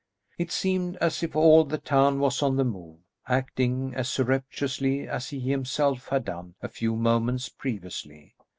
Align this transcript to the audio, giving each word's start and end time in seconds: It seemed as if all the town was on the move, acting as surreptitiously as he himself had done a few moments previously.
It 0.39 0.51
seemed 0.51 0.95
as 0.97 1.21
if 1.21 1.35
all 1.35 1.63
the 1.63 1.77
town 1.77 2.19
was 2.19 2.41
on 2.41 2.55
the 2.55 2.63
move, 2.65 2.97
acting 3.27 3.93
as 3.93 4.09
surreptitiously 4.09 5.07
as 5.07 5.29
he 5.29 5.39
himself 5.39 6.07
had 6.07 6.25
done 6.25 6.55
a 6.59 6.69
few 6.69 6.95
moments 6.95 7.49
previously. 7.49 8.33